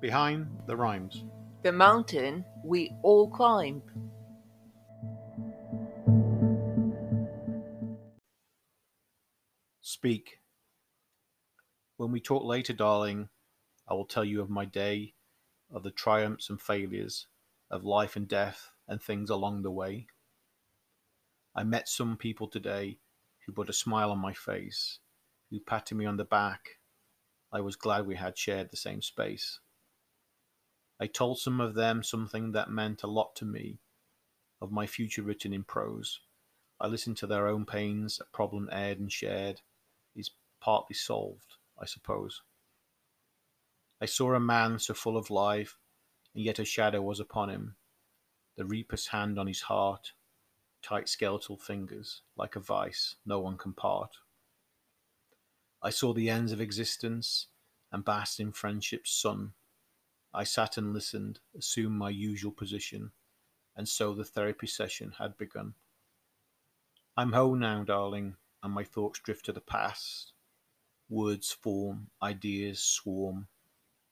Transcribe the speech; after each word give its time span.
Behind 0.00 0.46
the 0.66 0.76
rhymes. 0.76 1.24
The 1.62 1.72
mountain 1.72 2.44
we 2.64 2.90
all 3.02 3.28
climb. 3.30 3.82
Speak. 9.82 10.38
When 11.98 12.12
we 12.12 12.20
talk 12.20 12.44
later, 12.44 12.72
darling, 12.72 13.28
I 13.86 13.92
will 13.92 14.06
tell 14.06 14.24
you 14.24 14.40
of 14.40 14.48
my 14.48 14.64
day, 14.64 15.12
of 15.70 15.82
the 15.82 15.90
triumphs 15.90 16.48
and 16.48 16.58
failures, 16.58 17.26
of 17.70 17.84
life 17.84 18.16
and 18.16 18.26
death, 18.26 18.70
and 18.88 19.02
things 19.02 19.28
along 19.28 19.62
the 19.62 19.70
way. 19.70 20.06
I 21.54 21.62
met 21.62 21.88
some 21.88 22.16
people 22.16 22.48
today 22.48 23.00
who 23.44 23.52
put 23.52 23.68
a 23.68 23.74
smile 23.74 24.10
on 24.10 24.18
my 24.18 24.32
face, 24.32 25.00
who 25.50 25.60
patted 25.60 25.96
me 25.96 26.06
on 26.06 26.16
the 26.16 26.24
back. 26.24 26.78
I 27.52 27.60
was 27.60 27.76
glad 27.76 28.06
we 28.06 28.16
had 28.16 28.38
shared 28.38 28.70
the 28.70 28.78
same 28.78 29.02
space. 29.02 29.60
I 31.00 31.06
told 31.06 31.38
some 31.38 31.60
of 31.60 31.74
them 31.74 32.02
something 32.02 32.52
that 32.52 32.70
meant 32.70 33.02
a 33.02 33.06
lot 33.06 33.34
to 33.36 33.46
me, 33.46 33.78
of 34.60 34.70
my 34.70 34.86
future 34.86 35.22
written 35.22 35.52
in 35.52 35.64
prose. 35.64 36.20
I 36.78 36.88
listened 36.88 37.16
to 37.18 37.26
their 37.26 37.48
own 37.48 37.64
pains, 37.64 38.20
a 38.20 38.36
problem 38.36 38.68
aired 38.70 39.00
and 39.00 39.10
shared 39.10 39.62
is 40.14 40.30
partly 40.60 40.94
solved, 40.94 41.56
I 41.80 41.86
suppose. 41.86 42.42
I 44.00 44.06
saw 44.06 44.34
a 44.34 44.40
man 44.40 44.78
so 44.78 44.92
full 44.92 45.16
of 45.16 45.30
life, 45.30 45.76
and 46.34 46.44
yet 46.44 46.58
a 46.58 46.64
shadow 46.64 47.00
was 47.00 47.20
upon 47.20 47.48
him, 47.48 47.76
the 48.56 48.64
reaper's 48.66 49.08
hand 49.08 49.38
on 49.38 49.46
his 49.46 49.62
heart, 49.62 50.12
tight 50.82 51.08
skeletal 51.08 51.56
fingers, 51.56 52.22
like 52.36 52.56
a 52.56 52.60
vice 52.60 53.16
no 53.24 53.40
one 53.40 53.56
can 53.56 53.72
part. 53.72 54.16
I 55.82 55.90
saw 55.90 56.12
the 56.12 56.28
ends 56.28 56.52
of 56.52 56.60
existence 56.60 57.46
and 57.90 58.04
basked 58.04 58.38
in 58.38 58.52
friendship's 58.52 59.10
sun. 59.10 59.52
I 60.32 60.44
sat 60.44 60.76
and 60.76 60.92
listened, 60.92 61.40
assumed 61.58 61.98
my 61.98 62.10
usual 62.10 62.52
position, 62.52 63.12
and 63.76 63.88
so 63.88 64.14
the 64.14 64.24
therapy 64.24 64.66
session 64.66 65.14
had 65.18 65.36
begun. 65.36 65.74
I'm 67.16 67.32
home 67.32 67.58
now, 67.58 67.82
darling, 67.82 68.36
and 68.62 68.72
my 68.72 68.84
thoughts 68.84 69.18
drift 69.18 69.46
to 69.46 69.52
the 69.52 69.60
past. 69.60 70.32
Words 71.08 71.50
form, 71.50 72.08
ideas 72.22 72.80
swarm, 72.80 73.48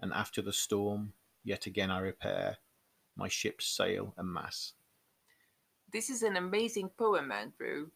and 0.00 0.12
after 0.12 0.42
the 0.42 0.52
storm, 0.52 1.12
yet 1.44 1.66
again 1.66 1.90
I 1.90 2.00
repair 2.00 2.58
my 3.16 3.28
ship's 3.28 3.66
sail 3.66 4.14
and 4.16 4.32
mast. 4.32 4.74
This 5.92 6.10
is 6.10 6.22
an 6.22 6.36
amazing 6.36 6.90
poem, 6.90 7.32
Andrew. 7.32 7.88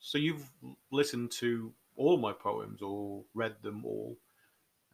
So 0.00 0.16
you've 0.18 0.48
listened 0.92 1.30
to 1.32 1.72
all 1.96 2.18
my 2.18 2.32
poems 2.32 2.80
or 2.82 3.24
read 3.34 3.56
them 3.62 3.84
all. 3.84 4.16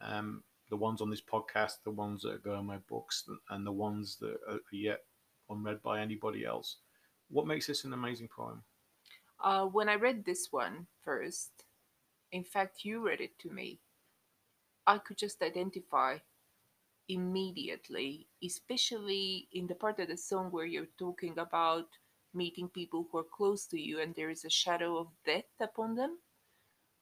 Um, 0.00 0.42
the 0.70 0.76
ones 0.76 1.00
on 1.00 1.10
this 1.10 1.22
podcast, 1.22 1.82
the 1.84 1.90
ones 1.90 2.22
that 2.22 2.42
go 2.44 2.58
in 2.58 2.66
my 2.66 2.78
books, 2.88 3.28
and 3.50 3.66
the 3.66 3.72
ones 3.72 4.16
that 4.20 4.36
are 4.48 4.60
yet 4.72 5.00
unread 5.50 5.82
by 5.82 6.00
anybody 6.00 6.44
else. 6.44 6.78
What 7.28 7.46
makes 7.46 7.66
this 7.66 7.84
an 7.84 7.92
amazing 7.92 8.28
poem? 8.34 8.62
Uh, 9.42 9.66
when 9.66 9.88
I 9.88 9.94
read 9.94 10.24
this 10.24 10.48
one 10.50 10.86
first, 11.02 11.64
in 12.32 12.44
fact, 12.44 12.84
you 12.84 13.06
read 13.06 13.20
it 13.20 13.38
to 13.40 13.50
me, 13.50 13.80
I 14.86 14.98
could 14.98 15.18
just 15.18 15.42
identify 15.42 16.18
immediately, 17.08 18.26
especially 18.42 19.48
in 19.52 19.66
the 19.66 19.74
part 19.74 19.98
of 20.00 20.08
the 20.08 20.16
song 20.16 20.50
where 20.50 20.66
you're 20.66 20.88
talking 20.98 21.38
about 21.38 21.86
meeting 22.32 22.68
people 22.68 23.06
who 23.10 23.18
are 23.18 23.24
close 23.36 23.66
to 23.66 23.80
you 23.80 24.00
and 24.00 24.14
there 24.14 24.30
is 24.30 24.44
a 24.44 24.50
shadow 24.50 24.98
of 24.98 25.08
death 25.24 25.44
upon 25.60 25.94
them. 25.94 26.18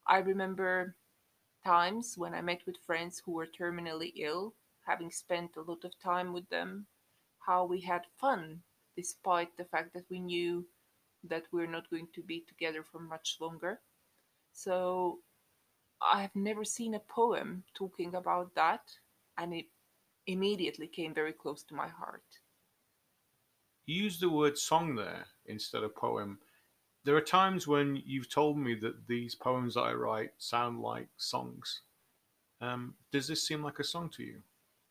I 0.06 0.18
remember 0.18 0.96
times 1.64 2.14
when 2.16 2.34
I 2.34 2.40
met 2.40 2.60
with 2.66 2.76
friends 2.86 3.22
who 3.24 3.32
were 3.32 3.46
terminally 3.46 4.12
ill, 4.16 4.54
having 4.86 5.10
spent 5.10 5.56
a 5.56 5.62
lot 5.62 5.84
of 5.84 5.98
time 6.00 6.32
with 6.32 6.48
them, 6.48 6.86
how 7.38 7.64
we 7.64 7.80
had 7.80 8.02
fun 8.18 8.60
despite 8.96 9.56
the 9.56 9.64
fact 9.64 9.94
that 9.94 10.04
we 10.10 10.20
knew 10.20 10.66
that 11.24 11.44
we're 11.52 11.66
not 11.66 11.88
going 11.90 12.08
to 12.14 12.22
be 12.22 12.44
together 12.48 12.84
for 12.90 12.98
much 12.98 13.36
longer. 13.40 13.80
So 14.52 15.20
I 16.02 16.20
have 16.20 16.34
never 16.34 16.64
seen 16.64 16.94
a 16.94 17.00
poem 17.00 17.64
talking 17.74 18.14
about 18.14 18.54
that, 18.54 18.82
and 19.38 19.54
it 19.54 19.66
immediately 20.26 20.86
came 20.86 21.14
very 21.14 21.32
close 21.32 21.62
to 21.64 21.74
my 21.74 21.88
heart. 21.88 22.24
You 23.86 24.04
use 24.04 24.20
the 24.20 24.30
word 24.30 24.58
song 24.58 24.94
there 24.94 25.26
instead 25.46 25.82
of 25.82 25.94
poem. 25.96 26.38
There 27.04 27.16
are 27.16 27.20
times 27.20 27.66
when 27.66 28.00
you've 28.06 28.30
told 28.30 28.56
me 28.58 28.74
that 28.76 29.08
these 29.08 29.34
poems 29.34 29.74
that 29.74 29.82
I 29.82 29.92
write 29.92 30.30
sound 30.38 30.80
like 30.80 31.08
songs. 31.16 31.82
Um, 32.60 32.94
does 33.10 33.26
this 33.26 33.46
seem 33.46 33.62
like 33.62 33.80
a 33.80 33.84
song 33.84 34.08
to 34.10 34.22
you? 34.22 34.42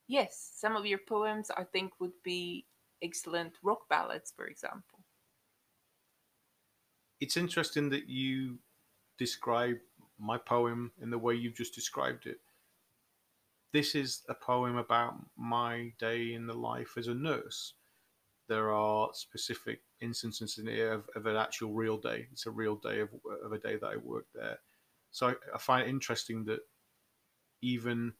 Yes, 0.08 0.52
some 0.56 0.76
of 0.76 0.86
your 0.86 1.00
poems 1.08 1.50
I 1.56 1.64
think 1.64 1.94
would 2.00 2.12
be 2.22 2.66
excellent 3.02 3.54
rock 3.64 3.88
ballads, 3.90 4.34
for 4.36 4.46
example. 4.46 5.00
It's 7.22 7.38
interesting 7.38 7.90
that 7.92 8.10
you 8.10 8.58
describe 9.18 9.78
my 10.20 10.38
poem 10.38 10.92
in 11.02 11.12
the 11.12 11.18
way 11.18 11.36
you've 11.36 11.56
just 11.56 11.74
described 11.74 12.26
it. 12.26 12.40
This 13.72 13.96
is 13.96 14.24
a 14.28 14.34
poem 14.34 14.76
about 14.76 15.16
my 15.38 15.94
day 15.98 16.34
in 16.34 16.46
the 16.46 16.54
life 16.54 16.96
as 16.98 17.08
a 17.08 17.14
nurse. 17.14 17.74
There 18.52 18.74
are 18.74 19.10
specific 19.14 19.80
instances 20.02 20.58
in 20.58 20.68
here 20.68 20.92
of, 20.92 21.10
of 21.16 21.26
an 21.26 21.38
actual 21.38 21.72
real 21.72 21.98
day. 21.98 22.28
It's 22.34 22.48
a 22.48 22.52
real 22.52 22.76
day 22.76 23.00
of, 23.00 23.08
of 23.46 23.54
a 23.54 23.58
day 23.58 23.78
that 23.78 23.88
I 23.88 23.96
worked 23.96 24.34
there. 24.36 24.60
So 25.12 25.28
I, 25.30 25.34
I 25.56 25.58
find 25.58 25.84
it 25.84 25.90
interesting 25.90 26.44
that 26.46 26.60
even 27.62 28.12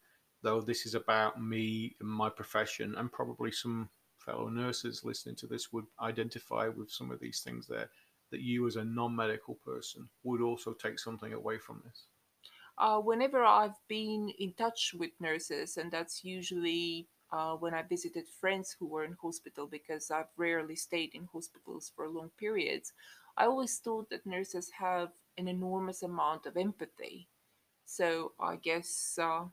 though 0.42 0.62
this 0.62 0.86
is 0.86 0.96
about 0.96 1.44
me 1.44 1.98
and 2.00 2.10
my 2.10 2.30
profession, 2.30 2.96
and 2.98 3.12
probably 3.12 3.52
some 3.52 3.90
fellow 4.20 4.48
nurses 4.48 5.04
listening 5.04 5.36
to 5.36 5.48
this 5.48 5.74
would 5.74 5.88
identify 6.00 6.70
with 6.70 6.90
some 6.90 7.12
of 7.12 7.20
these 7.20 7.42
things 7.42 7.68
there, 7.68 7.90
that 8.32 8.40
you 8.40 8.66
as 8.68 8.78
a 8.78 8.86
non-medical 8.86 9.56
person 9.56 10.08
would 10.24 10.40
also 10.40 10.72
take 10.72 10.98
something 10.98 11.34
away 11.34 11.58
from 11.58 11.82
this? 11.86 12.06
Uh, 12.78 13.00
whenever 13.00 13.44
I've 13.44 13.82
been 13.90 14.32
in 14.40 14.54
touch 14.54 14.94
with 14.98 15.12
nurses, 15.20 15.76
and 15.76 15.92
that's 15.92 16.24
usually 16.24 17.10
uh, 17.32 17.56
when 17.56 17.74
I 17.74 17.84
visited 17.84 18.28
friends 18.28 18.76
who 18.78 18.88
were 18.88 19.04
in 19.06 19.16
hospital 19.22 19.68
because 19.68 20.12
I've 20.12 20.32
rarely 20.38 20.76
stayed 20.76 21.16
in 21.16 21.28
hospitals 21.32 21.92
for 21.96 22.10
long 22.10 22.32
periods, 22.38 22.94
I 23.38 23.46
always 23.46 23.78
thought 23.80 24.10
that 24.10 24.26
nurses 24.26 24.72
have 24.80 25.12
an 25.38 25.48
enormous 25.48 26.04
amount 26.04 26.46
of 26.46 26.58
empathy. 26.58 27.28
So 27.86 28.34
I 28.40 28.58
guess 28.58 29.18
uh, 29.22 29.46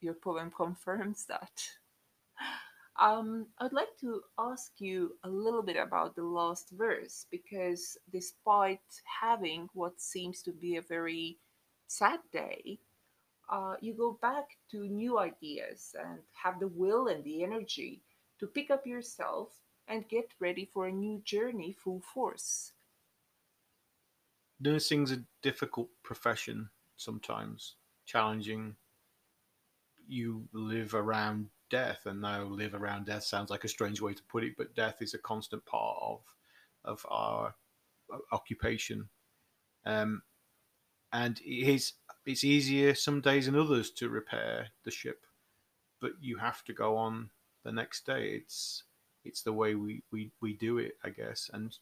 your 0.00 0.14
poem 0.14 0.50
confirms 0.56 1.26
that. 1.26 1.70
Um, 3.00 3.46
I'd 3.58 3.72
like 3.72 3.96
to 4.00 4.22
ask 4.38 4.80
you 4.80 5.16
a 5.24 5.28
little 5.28 5.62
bit 5.62 5.76
about 5.76 6.14
the 6.14 6.24
last 6.24 6.70
verse 6.70 7.26
because 7.30 7.96
despite 8.12 8.80
having 9.20 9.68
what 9.72 10.00
seems 10.00 10.42
to 10.42 10.52
be 10.52 10.76
a 10.76 10.82
very 10.82 11.38
sad 11.88 12.20
day, 12.32 12.78
uh, 13.50 13.74
you 13.80 13.94
go 13.94 14.18
back 14.22 14.44
to 14.70 14.86
new 14.86 15.18
ideas 15.18 15.94
and 15.98 16.18
have 16.32 16.60
the 16.60 16.68
will 16.68 17.08
and 17.08 17.22
the 17.24 17.42
energy 17.42 18.02
to 18.38 18.46
pick 18.46 18.70
up 18.70 18.86
yourself 18.86 19.48
and 19.88 20.08
get 20.08 20.30
ready 20.40 20.64
for 20.64 20.86
a 20.86 20.92
new 20.92 21.20
journey 21.24 21.72
full 21.72 22.00
force. 22.00 22.72
Nursing's 24.60 25.10
a 25.10 25.22
difficult 25.42 25.88
profession 26.02 26.70
sometimes, 26.96 27.74
challenging. 28.06 28.76
You 30.06 30.48
live 30.52 30.94
around 30.94 31.48
death 31.72 32.04
and 32.04 32.20
now 32.20 32.42
live 32.44 32.74
around 32.74 33.06
death 33.06 33.24
sounds 33.24 33.48
like 33.48 33.64
a 33.64 33.68
strange 33.68 33.98
way 33.98 34.12
to 34.12 34.22
put 34.24 34.44
it 34.44 34.52
but 34.58 34.74
death 34.74 35.00
is 35.00 35.14
a 35.14 35.18
constant 35.18 35.64
part 35.64 35.96
of 36.02 36.20
of 36.84 37.06
our 37.08 37.54
uh, 38.12 38.18
occupation 38.30 39.08
um, 39.86 40.20
and 41.12 41.40
it 41.40 41.68
is 41.68 41.92
it's 42.24 42.44
easier 42.44 42.94
some 42.94 43.20
days 43.20 43.46
than 43.46 43.56
others 43.56 43.90
to 43.90 44.08
repair 44.08 44.68
the 44.84 44.90
ship 44.90 45.26
but 46.00 46.12
you 46.20 46.36
have 46.36 46.62
to 46.64 46.72
go 46.72 46.96
on 46.96 47.30
the 47.64 47.72
next 47.72 48.06
day 48.06 48.30
it's 48.30 48.84
it's 49.24 49.42
the 49.42 49.52
way 49.52 49.74
we 49.74 50.02
we, 50.10 50.30
we 50.40 50.54
do 50.54 50.78
it 50.78 50.92
i 51.04 51.10
guess 51.10 51.50
and 51.52 51.78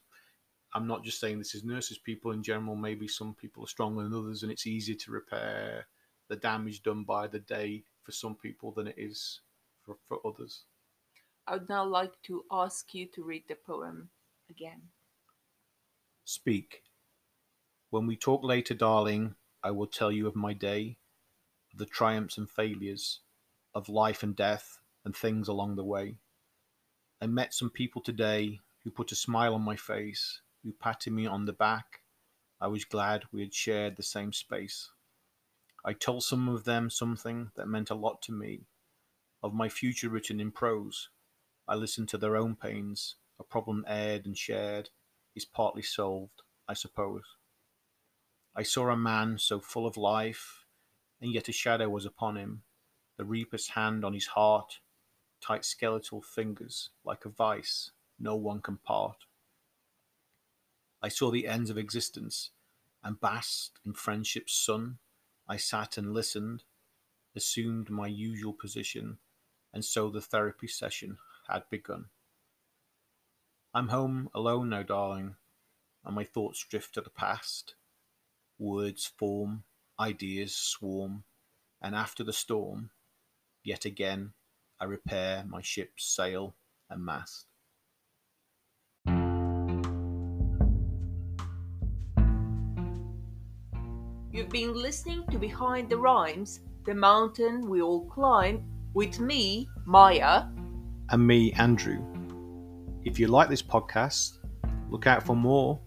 i'm 0.73 0.87
not 0.87 1.03
just 1.03 1.19
saying 1.19 1.37
this 1.37 1.55
is 1.55 1.63
nurses 1.63 1.97
people 1.97 2.31
in 2.31 2.43
general 2.43 2.75
maybe 2.75 3.07
some 3.07 3.33
people 3.33 3.63
are 3.63 3.67
stronger 3.67 4.03
than 4.03 4.13
others 4.13 4.43
and 4.43 4.51
it's 4.51 4.67
easier 4.67 4.95
to 4.95 5.11
repair 5.11 5.85
the 6.31 6.37
damage 6.37 6.81
done 6.81 7.03
by 7.03 7.27
the 7.27 7.39
day 7.39 7.83
for 8.03 8.13
some 8.13 8.35
people 8.35 8.71
than 8.71 8.87
it 8.87 8.95
is 8.97 9.41
for, 9.83 9.97
for 10.07 10.19
others. 10.25 10.63
I 11.45 11.53
would 11.53 11.67
now 11.67 11.85
like 11.85 12.13
to 12.23 12.45
ask 12.49 12.93
you 12.93 13.07
to 13.07 13.23
read 13.23 13.43
the 13.49 13.55
poem 13.55 14.09
again. 14.49 14.81
Speak. 16.23 16.83
When 17.91 18.07
we 18.07 18.15
talk 18.15 18.41
later, 18.41 18.73
darling, 18.73 19.35
I 19.61 19.71
will 19.71 19.85
tell 19.85 20.13
you 20.13 20.25
of 20.25 20.33
my 20.33 20.53
day, 20.53 20.95
of 21.73 21.77
the 21.77 21.85
triumphs 21.85 22.37
and 22.37 22.49
failures, 22.49 23.19
of 23.75 23.89
life 23.89 24.23
and 24.23 24.33
death, 24.33 24.79
and 25.03 25.13
things 25.13 25.49
along 25.49 25.75
the 25.75 25.83
way. 25.83 26.15
I 27.21 27.27
met 27.27 27.53
some 27.53 27.69
people 27.69 28.01
today 28.01 28.61
who 28.85 28.91
put 28.91 29.11
a 29.11 29.15
smile 29.15 29.53
on 29.53 29.63
my 29.63 29.75
face, 29.75 30.39
who 30.63 30.71
patted 30.71 31.11
me 31.11 31.25
on 31.25 31.43
the 31.43 31.51
back. 31.51 32.03
I 32.61 32.67
was 32.67 32.85
glad 32.85 33.25
we 33.29 33.41
had 33.41 33.53
shared 33.53 33.97
the 33.97 34.03
same 34.03 34.31
space. 34.31 34.91
I 35.83 35.91
told 35.91 36.23
some 36.23 36.47
of 36.47 36.63
them 36.63 36.89
something 36.89 37.51
that 37.55 37.67
meant 37.67 37.89
a 37.89 37.95
lot 37.95 38.21
to 38.21 38.31
me, 38.31 38.67
of 39.43 39.53
my 39.53 39.67
future 39.67 40.07
written 40.07 40.39
in 40.39 40.51
prose. 40.51 41.09
I 41.67 41.75
listened 41.75 42.07
to 42.09 42.17
their 42.17 42.37
own 42.37 42.55
pains. 42.55 43.15
A 43.37 43.43
problem 43.43 43.83
aired 43.85 44.25
and 44.25 44.37
shared 44.37 44.91
is 45.35 45.43
partly 45.43 45.81
solved, 45.81 46.41
I 46.69 46.73
suppose. 46.73 47.23
I 48.61 48.63
saw 48.63 48.91
a 48.91 48.95
man 48.95 49.39
so 49.39 49.59
full 49.59 49.87
of 49.87 49.97
life, 49.97 50.65
and 51.19 51.33
yet 51.33 51.49
a 51.49 51.51
shadow 51.51 51.89
was 51.89 52.05
upon 52.05 52.37
him, 52.37 52.61
the 53.17 53.25
reaper's 53.25 53.69
hand 53.69 54.05
on 54.05 54.13
his 54.13 54.27
heart, 54.27 54.81
tight 55.41 55.65
skeletal 55.65 56.21
fingers 56.21 56.91
like 57.03 57.25
a 57.25 57.29
vice 57.29 57.89
no 58.19 58.35
one 58.35 58.61
can 58.61 58.77
part. 58.77 59.25
I 61.01 61.09
saw 61.09 61.31
the 61.31 61.47
ends 61.47 61.71
of 61.71 61.77
existence 61.79 62.51
and 63.03 63.19
basked 63.19 63.79
in 63.83 63.93
friendship's 63.93 64.53
sun. 64.53 64.99
I 65.47 65.57
sat 65.57 65.97
and 65.97 66.13
listened, 66.13 66.63
assumed 67.35 67.89
my 67.89 68.05
usual 68.05 68.53
position, 68.53 69.17
and 69.73 69.83
so 69.83 70.11
the 70.11 70.21
therapy 70.21 70.67
session 70.67 71.17
had 71.49 71.63
begun. 71.71 72.09
I'm 73.73 73.87
home 73.87 74.29
alone 74.35 74.69
now, 74.69 74.83
darling, 74.83 75.37
and 76.05 76.13
my 76.13 76.23
thoughts 76.23 76.63
drift 76.69 76.93
to 76.93 77.01
the 77.01 77.09
past. 77.09 77.73
Words 78.61 79.11
form, 79.17 79.63
ideas 79.99 80.55
swarm, 80.55 81.23
and 81.81 81.95
after 81.95 82.23
the 82.23 82.31
storm, 82.31 82.91
yet 83.63 83.85
again 83.85 84.33
I 84.79 84.85
repair 84.85 85.43
my 85.49 85.63
ship's 85.63 86.05
sail 86.05 86.53
and 86.87 87.03
mast. 87.03 87.47
You've 94.31 94.49
been 94.49 94.75
listening 94.75 95.25
to 95.31 95.39
Behind 95.39 95.89
the 95.89 95.97
Rhymes, 95.97 96.59
the 96.85 96.93
mountain 96.93 97.67
we 97.67 97.81
all 97.81 98.05
climb, 98.05 98.63
with 98.93 99.19
me, 99.19 99.67
Maya. 99.85 100.43
And 101.09 101.25
me, 101.25 101.51
Andrew. 101.53 101.99
If 103.05 103.17
you 103.17 103.25
like 103.25 103.49
this 103.49 103.63
podcast, 103.63 104.37
look 104.91 105.07
out 105.07 105.23
for 105.23 105.35
more 105.35 105.79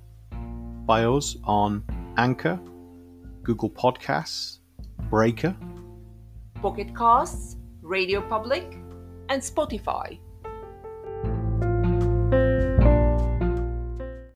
by 0.86 1.04
us 1.04 1.36
on 1.44 1.84
Anchor, 2.16 2.60
Google 3.42 3.70
Podcasts, 3.70 4.58
Breaker, 5.10 5.56
Pocket 6.62 6.96
Casts, 6.96 7.56
Radio 7.82 8.20
Public, 8.28 8.78
and 9.28 9.42
Spotify. 9.42 10.18